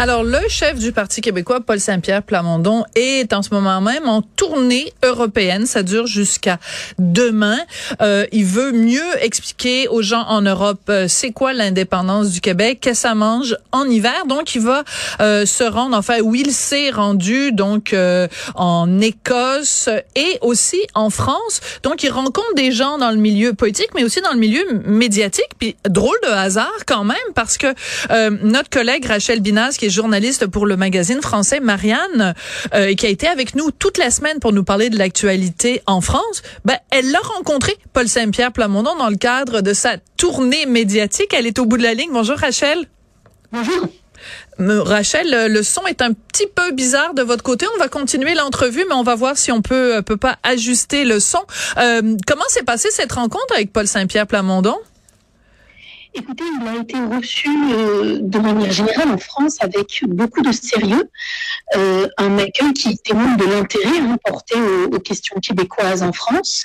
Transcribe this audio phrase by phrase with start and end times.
[0.00, 4.22] Alors, le chef du Parti québécois, Paul Saint-Pierre Plamondon, est en ce moment même en
[4.22, 5.66] tournée européenne.
[5.66, 6.60] Ça dure jusqu'à
[7.00, 7.58] demain.
[8.00, 12.78] Euh, il veut mieux expliquer aux gens en Europe euh, c'est quoi l'indépendance du Québec,
[12.80, 14.24] qu'est-ce que ça mange en hiver.
[14.28, 14.84] Donc, il va
[15.20, 21.10] euh, se rendre, enfin, où il s'est rendu, donc euh, en Écosse et aussi en
[21.10, 21.60] France.
[21.82, 25.48] Donc, il rencontre des gens dans le milieu politique, mais aussi dans le milieu médiatique.
[25.58, 27.66] Puis, drôle de hasard quand même, parce que
[28.12, 32.34] euh, notre collègue Rachel Binas, qui journaliste pour le magazine français Marianne,
[32.74, 36.00] euh, qui a été avec nous toute la semaine pour nous parler de l'actualité en
[36.00, 41.34] France, ben, elle l'a rencontré, Paul Saint-Pierre Plamondon, dans le cadre de sa tournée médiatique.
[41.36, 42.10] Elle est au bout de la ligne.
[42.12, 42.86] Bonjour Rachel.
[43.52, 43.88] Bonjour.
[44.58, 47.66] Rachel, le son est un petit peu bizarre de votre côté.
[47.76, 51.04] On va continuer l'entrevue, mais on va voir si on peut euh, peut pas ajuster
[51.04, 51.40] le son.
[51.78, 54.76] Euh, comment s'est passée cette rencontre avec Paul Saint-Pierre Plamondon?
[56.18, 61.08] Écoutez, il a été reçu euh, de manière générale en France avec beaucoup de sérieux,
[61.76, 66.64] euh, un accueil qui témoigne de l'intérêt hein, porté aux, aux, questions québécoises en France.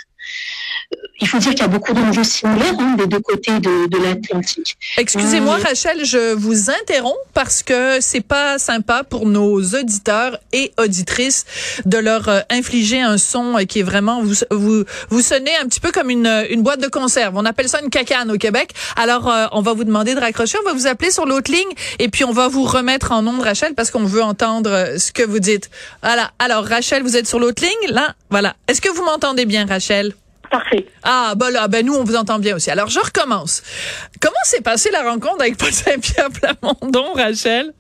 [1.19, 3.97] Il faut dire qu'il y a beaucoup d'enjeux similaires hein, des deux côtés de, de
[4.03, 4.77] l'Atlantique.
[4.97, 5.63] Excusez-moi, euh...
[5.63, 11.45] Rachel, je vous interromps parce que c'est pas sympa pour nos auditeurs et auditrices
[11.85, 15.79] de leur euh, infliger un son qui est vraiment vous vous vous sonnez un petit
[15.79, 17.35] peu comme une une boîte de conserve.
[17.37, 18.73] On appelle ça une cacane au Québec.
[18.95, 21.73] Alors euh, on va vous demander de raccrocher, on va vous appeler sur l'autre ligne
[21.99, 25.11] et puis on va vous remettre en ondes, Rachel, parce qu'on veut entendre euh, ce
[25.11, 25.69] que vous dites.
[26.01, 26.31] Voilà.
[26.39, 27.93] Alors Rachel, vous êtes sur l'autre ligne?
[27.93, 28.15] Là.
[28.29, 28.55] Voilà.
[28.67, 30.13] Est-ce que vous m'entendez bien, Rachel?
[30.53, 30.85] Parfait.
[31.01, 32.69] Ah, ben là, ben nous, on vous entend bien aussi.
[32.69, 33.63] Alors, je recommence.
[34.21, 37.73] Comment s'est passée la rencontre avec Paul Saint-Pierre Plamondon, Rachel?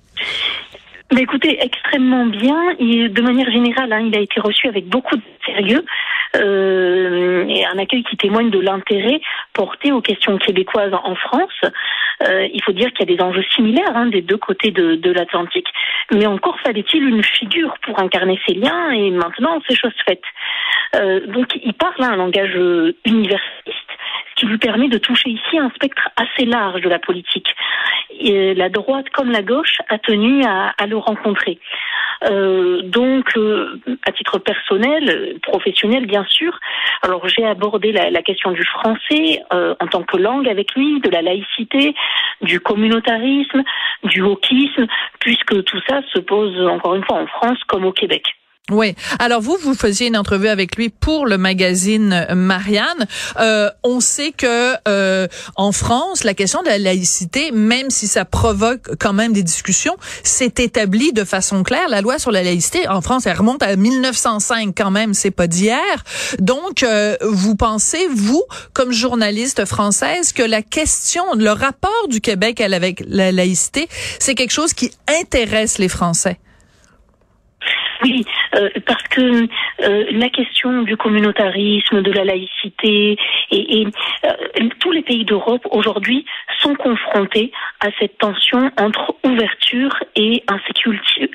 [1.19, 2.73] Écoutez, extrêmement bien.
[2.79, 5.85] De manière générale, hein, il a été reçu avec beaucoup de sérieux
[6.35, 9.21] euh, et un accueil qui témoigne de l'intérêt
[9.53, 11.61] porté aux questions québécoises en France.
[12.27, 15.11] Euh, il faut dire qu'il y a des enjeux similaires hein, des deux côtés de,
[15.11, 15.67] l'Atlantique,
[16.11, 20.23] mais encore fallait-il une figure pour incarner ces liens, et maintenant c'est chose faite.
[20.95, 22.55] Euh, donc il parle un langage
[23.05, 23.82] universaliste, ce
[24.43, 27.55] lui permet de toucher ici un spectre assez large de la politique.
[28.19, 31.59] Et la droite comme la gauche a tenu à, à le rencontrer.
[32.29, 36.57] Euh, donc, euh, à titre personnel, professionnel, bien sûr.
[37.01, 41.01] Alors, j'ai abordé la, la, question du français euh, en tant que langue avec lui,
[41.01, 41.93] de la laïcité,
[42.41, 43.63] du communautarisme,
[44.03, 44.87] du wokisme,
[45.19, 48.23] puisque tout ça se pose encore une fois en France comme au Québec.
[48.71, 48.95] Oui.
[49.19, 53.07] Alors vous, vous faisiez une entrevue avec lui pour le magazine Marianne.
[53.41, 58.23] Euh, on sait que euh, en France, la question de la laïcité, même si ça
[58.23, 61.89] provoque quand même des discussions, s'est établie de façon claire.
[61.89, 65.13] La loi sur la laïcité en France, elle remonte à 1905 quand même.
[65.13, 66.05] C'est pas d'hier.
[66.39, 72.61] Donc, euh, vous pensez vous, comme journaliste française, que la question, le rapport du Québec
[72.61, 76.39] avec la laïcité, c'est quelque chose qui intéresse les Français?
[78.03, 78.25] Oui,
[78.55, 79.47] euh, parce que
[79.81, 83.17] euh, la question du communautarisme, de la laïcité,
[83.51, 83.87] et, et
[84.25, 86.25] euh, tous les pays d'Europe aujourd'hui
[86.59, 90.43] sont confrontés à cette tension entre ouverture et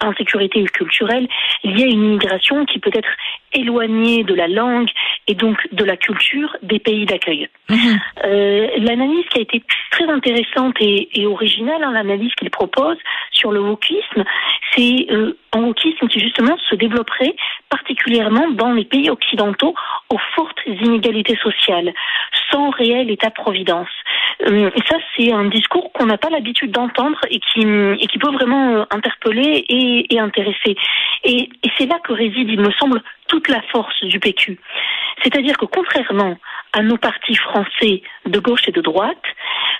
[0.02, 1.28] insécurité culturelle
[1.64, 3.08] liée à une immigration qui peut être
[3.54, 4.88] éloignée de la langue
[5.26, 7.48] et donc de la culture des pays d'accueil.
[7.70, 7.76] Mmh.
[8.84, 12.96] L'analyse qui a été très intéressante et, et originale, hein, l'analyse qu'il propose
[13.32, 14.24] sur le wokisme,
[14.74, 15.06] c'est
[15.52, 17.34] un wokisme qui justement se développerait
[17.68, 19.74] particulièrement dans les pays occidentaux
[20.10, 21.92] aux fortes inégalités sociales,
[22.50, 23.88] sans réel État-providence.
[24.46, 28.76] Euh, et ça, c'est un discours qu'on n'a pas l'habitude d'entendre et qui, peut vraiment
[28.76, 30.76] euh, interpeller et, intéresser.
[31.24, 34.58] Et c'est là que réside, il me semble, toute la force du PQ.
[35.22, 36.36] C'est-à-dire que contrairement
[36.72, 39.22] à nos partis français de gauche et de droite,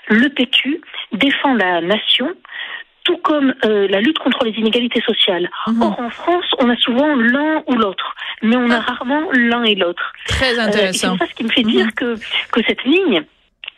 [0.07, 0.81] le PQ
[1.11, 2.29] défend la nation
[3.09, 5.49] tout comme euh, la lutte contre les inégalités sociales.
[5.65, 5.81] Mmh.
[5.81, 8.91] Or, en France, on a souvent l'un ou l'autre, mais on a ah.
[8.91, 10.13] rarement l'un et l'autre.
[10.27, 11.13] Très intéressant.
[11.13, 11.91] Euh, c'est ça ce qui me fait dire mmh.
[11.93, 12.15] que,
[12.51, 13.23] que cette ligne,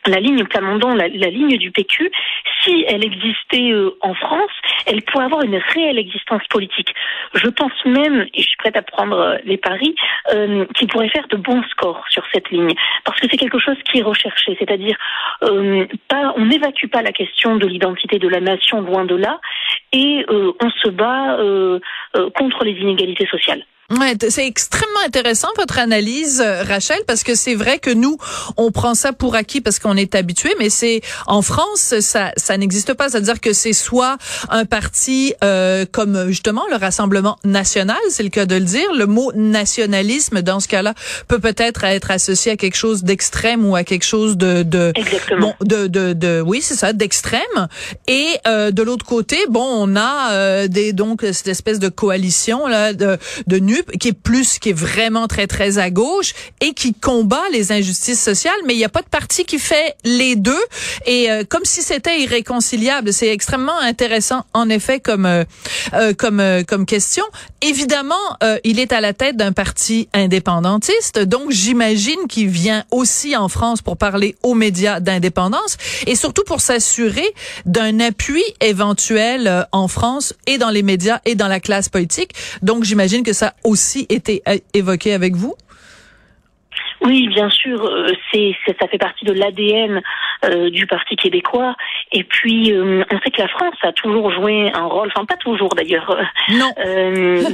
[0.08, 2.12] la ligne Plamondon, la, la, ligne du PQ,
[2.64, 4.52] si elle existait euh, en France,
[4.86, 6.94] elle pourrait avoir une réelle existence politique.
[7.34, 9.96] Je pense même, et je suis prête à prendre euh, les paris,
[10.34, 13.78] euh, qu'il pourrait faire de bons scores sur cette ligne, parce que c'est quelque chose
[13.86, 14.98] qui est recherché, c'est-à-dire
[15.44, 15.86] euh,
[16.36, 19.40] on n'évacue pas la question de l'identité de la nation loin de là,
[19.92, 21.38] et euh, on se bat
[22.36, 23.64] contre les inégalités sociales.
[24.00, 28.18] Ouais, c'est extrêmement intéressant votre analyse, euh, Rachel, parce que c'est vrai que nous,
[28.56, 32.58] on prend ça pour acquis parce qu'on est habitué, mais c'est en France, ça, ça
[32.58, 33.10] n'existe pas.
[33.10, 34.18] C'est-à-dire que c'est soit
[34.50, 38.94] un parti euh, comme justement le Rassemblement national, c'est le cas de le dire.
[38.96, 40.94] Le mot nationalisme dans ce cas-là
[41.28, 44.94] peut peut-être être associé à quelque chose d'extrême ou à quelque chose de de
[45.40, 47.68] bon de, de, de oui c'est ça d'extrême.
[48.08, 52.68] Et euh, de l'autre côté, bon, on a euh, des donc cette espèce de coalition
[52.68, 53.18] là de
[53.48, 53.60] de
[54.00, 58.22] qui est plus, qui est vraiment très, très à gauche et qui combat les injustices
[58.22, 60.64] sociales, mais il n'y a pas de parti qui fait les deux.
[61.06, 65.44] Et euh, comme si c'était irréconciliable, c'est extrêmement intéressant, en effet, comme euh,
[65.94, 67.24] euh, comme comme question.
[67.62, 68.16] Évidemment,
[68.64, 73.82] il est à la tête d'un parti indépendantiste, donc j'imagine qu'il vient aussi en France
[73.82, 75.78] pour parler aux médias d'indépendance
[76.08, 77.28] et surtout pour s'assurer
[77.66, 82.32] d'un appui éventuel en France et dans les médias et dans la classe politique.
[82.64, 83.54] Donc j'imagine que ça
[84.10, 84.42] été
[84.74, 85.56] évoqué avec vous?
[87.02, 90.02] Oui, bien sûr, euh, c'est ça fait partie de l'ADN
[90.46, 91.76] euh, du Parti québécois.
[92.12, 95.38] Et puis, euh, on sait que la France a toujours joué un rôle, enfin pas
[95.38, 96.16] toujours d'ailleurs,
[96.50, 96.72] non,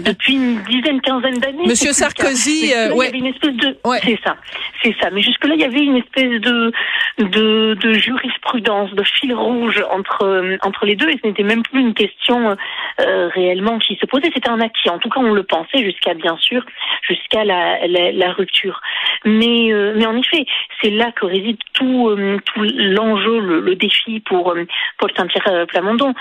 [0.03, 1.65] depuis une dizaine, quinzaine d'années.
[1.65, 4.35] Monsieur Sarkozy, ouais, une espèce de, c'est ça,
[4.83, 5.09] c'est ça.
[5.11, 6.71] Mais jusque là, il y avait une espèce de
[7.19, 11.79] de, de jurisprudence, de fil rouge entre entre les deux, et ce n'était même plus
[11.79, 12.55] une question
[12.97, 14.29] réellement qui se posait.
[14.33, 14.89] C'était un acquis.
[14.89, 16.65] En tout cas, on le pensait jusqu'à bien sûr
[17.07, 18.81] jusqu'à la, la, la rupture.
[19.25, 20.45] Mais, euh, mais en effet,
[20.81, 24.65] c'est là que réside tout, euh, tout l'enjeu, le, défi pour euh,
[24.97, 26.13] Paul Saint-Pierre Plamondon.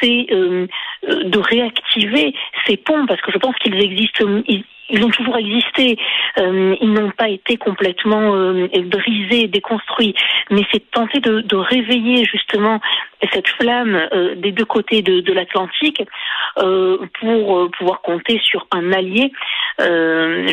[0.00, 2.34] C'est de réactiver
[2.66, 4.24] ces ponts, parce que je pense qu'ils existent,
[5.04, 5.96] ont toujours existé.
[6.38, 10.14] Euh, ils n'ont pas été complètement euh, brisés, déconstruits.
[10.50, 12.80] Mais c'est tenter de, de, réveiller justement
[13.32, 16.02] cette flamme euh, des deux côtés de, de l'Atlantique
[16.58, 19.32] euh, pour pouvoir compter sur un allié,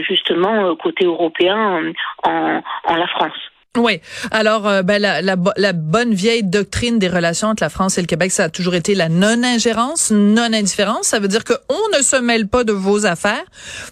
[0.07, 1.93] justement côté européen,
[2.23, 3.51] en, en la France.
[3.79, 4.01] Oui.
[4.31, 8.01] Alors, euh, ben, la, la, la, bonne vieille doctrine des relations entre la France et
[8.01, 11.07] le Québec, ça a toujours été la non-ingérence, non-indifférence.
[11.07, 13.43] Ça veut dire qu'on ne se mêle pas de vos affaires.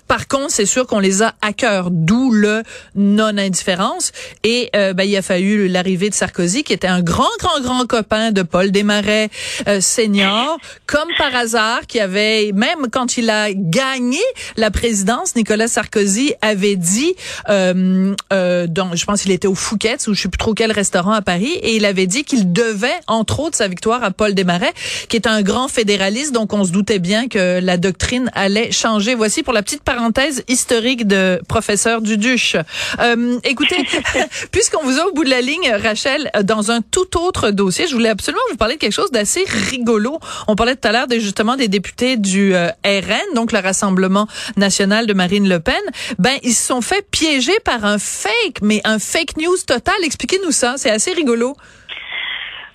[0.08, 2.64] Par contre, c'est sûr qu'on les a à cœur, d'où le
[2.96, 4.12] non-indifférence.
[4.44, 7.86] Et euh, ben, il a fallu l'arrivée de Sarkozy, qui était un grand, grand, grand
[7.88, 9.30] copain de Paul Desmarais
[9.68, 14.22] euh, senior, comme par hasard, qui avait, même quand il a gagné
[14.58, 17.16] la présidence, Nicolas Sarkozy avait dit,
[17.50, 18.14] euh,
[18.68, 19.56] donc, je pense qu'il était au
[20.08, 22.88] Ou je sais plus trop quel restaurant à Paris et il avait dit qu'il devait
[23.08, 24.74] entre autres sa victoire à Paul Desmarais
[25.10, 29.16] qui est un grand fédéraliste donc on se doutait bien que la doctrine allait changer.
[29.16, 32.56] Voici pour la petite parenthèse historique de professeur Duduche.
[33.00, 33.78] Euh, écoutez,
[34.52, 37.94] puisqu'on vous a au bout de la ligne Rachel dans un tout autre dossier, je
[37.94, 40.20] voulais absolument vous parler de quelque chose d'assez rigolo.
[40.48, 45.08] On parlait tout à l'heure justement des députés du euh, RN, donc le Rassemblement national
[45.08, 45.76] de Marine Le Pen.
[46.20, 49.96] Ben ils se sont fait piéger par un fake mais un fake news Total.
[50.04, 51.56] Expliquez-nous ça, c'est assez rigolo.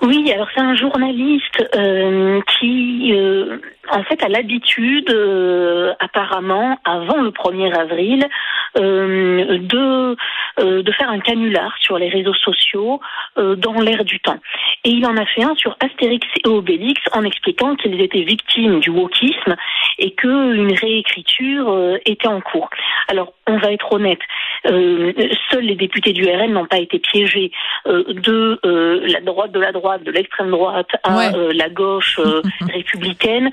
[0.02, 3.58] Oui, alors c'est un journaliste euh, qui, euh,
[3.88, 8.26] en fait, a l'habitude, euh, apparemment, avant le 1er avril,
[8.74, 10.16] de
[10.58, 13.00] de faire un canular sur les réseaux sociaux
[13.36, 14.38] dans l'air du temps.
[14.84, 18.80] Et il en a fait un sur Astérix et Obélix en expliquant qu'ils étaient victimes
[18.80, 19.56] du wokisme
[19.98, 22.70] et qu'une réécriture était en cours.
[23.08, 24.20] Alors, on va être honnête,
[24.66, 25.12] euh,
[25.50, 27.50] seuls les députés du RN n'ont pas été piégés
[27.86, 32.20] euh, de euh, la droite de la droite, de l'extrême droite à la gauche
[32.72, 33.50] républicaine.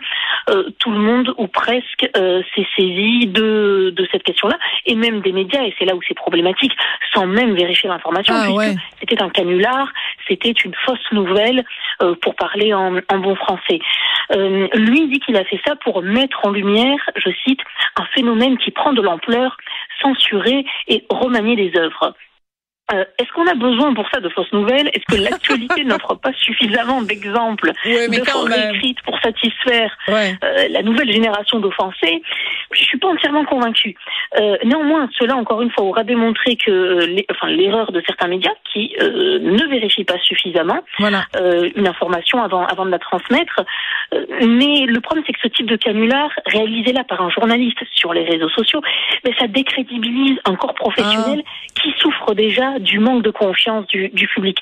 [0.79, 5.63] tout le monde, ou presque, s'est saisi de, de cette question-là, et même des médias,
[5.63, 6.73] et c'est là où c'est problématique,
[7.13, 9.91] sans même vérifier l'information, ah, puisque c'était un canular,
[10.27, 11.63] c'était une fausse nouvelle,
[12.21, 13.79] pour parler en, en bon français.
[14.73, 17.59] lui dit qu'il a fait ça pour mettre en lumière, je cite,
[17.97, 19.57] un phénomène qui prend de l'ampleur
[20.01, 22.13] censurer et remanier les œuvres.
[22.91, 24.89] Euh, est-ce qu'on a besoin pour ça de fausses nouvelles?
[24.93, 31.11] Est-ce que l'actualité n'offre pas suffisamment d'exemples de fausses écrites pour satisfaire euh, la nouvelle
[31.11, 32.21] génération d'offensés?
[32.71, 33.95] Je suis pas entièrement convaincue.
[34.39, 37.05] Euh, néanmoins, cela encore une fois aura démontré que
[37.47, 40.79] l'erreur de certains médias qui ne vérifient pas suffisamment
[41.75, 43.61] une information avant avant de la transmettre.
[44.11, 48.13] mais le problème c'est que ce type de canular réalisé là par un journaliste sur
[48.13, 48.81] les réseaux sociaux,
[49.25, 51.81] mais ça décrédibilise un corps professionnel ah.
[51.81, 54.57] qui souffre déjà du manque de confiance du, du public.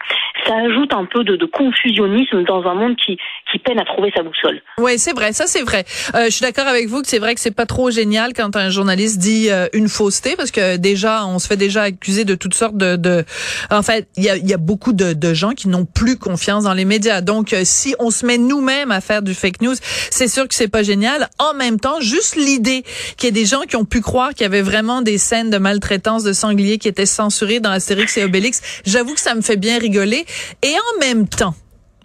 [0.48, 3.18] Ça ajoute un peu de, de, confusionnisme dans un monde qui,
[3.51, 4.62] qui peine à trouver sa boussole.
[4.77, 5.84] Oui, c'est vrai, ça c'est vrai.
[6.16, 8.56] Euh, je suis d'accord avec vous que c'est vrai que c'est pas trop génial quand
[8.56, 12.36] un journaliste dit euh, une fausseté, parce que déjà, on se fait déjà accuser de
[12.36, 12.96] toutes sortes de...
[12.96, 13.25] de...
[13.72, 16.63] En fait, il y a, y a, beaucoup de, de gens qui n'ont plus confiance
[16.63, 17.22] dans les médias.
[17.22, 20.56] Donc, euh, si on se met nous-mêmes à faire du fake news, c'est sûr que
[20.56, 21.30] c'est pas génial.
[21.39, 22.84] En même temps, juste l'idée
[23.18, 25.50] qu'il y ait des gens qui ont pu croire qu'il y avait vraiment des scènes
[25.50, 29.42] de maltraitance de sangliers qui étaient censurées dans Astérix et Obélix, j'avoue que ça me
[29.42, 30.25] fait bien rigoler.
[30.62, 31.56] Et en même temps,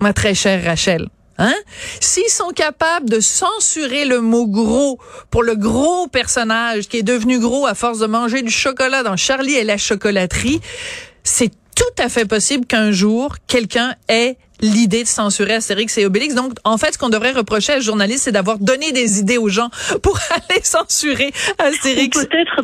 [0.01, 1.09] ma très chère Rachel,
[1.39, 1.55] Hein?
[1.99, 4.99] S'ils sont capables de censurer le mot gros
[5.31, 9.17] pour le gros personnage qui est devenu gros à force de manger du chocolat dans
[9.17, 10.61] Charlie et la chocolaterie,
[11.25, 16.35] c'est tout à fait possible qu'un jour, quelqu'un ait l'idée de censurer Astérix et Obélix.
[16.35, 19.39] Donc, en fait, ce qu'on devrait reprocher à ce journaliste, c'est d'avoir donné des idées
[19.39, 19.69] aux gens
[20.03, 22.17] pour aller censurer Astérix.
[22.27, 22.63] Peut-être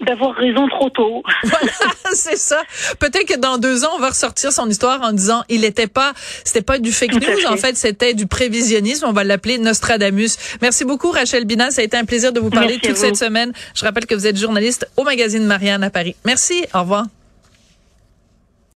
[0.00, 1.22] d'avoir raison trop tôt.
[1.44, 1.72] voilà,
[2.12, 2.62] c'est ça.
[2.98, 6.12] Peut-être que dans deux ans, on va ressortir son histoire en disant il était pas,
[6.44, 9.06] c'était pas du fake news, en fait, c'était du prévisionnisme.
[9.08, 10.36] On va l'appeler Nostradamus.
[10.60, 11.72] Merci beaucoup, Rachel Binal.
[11.72, 13.52] Ça a été un plaisir de vous parler toute cette semaine.
[13.74, 16.14] Je rappelle que vous êtes journaliste au magazine Marianne à Paris.
[16.24, 16.64] Merci.
[16.74, 17.06] Au revoir.